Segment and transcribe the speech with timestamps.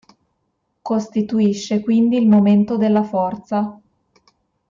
[0.81, 3.79] Costituisce quindi il momento della forza.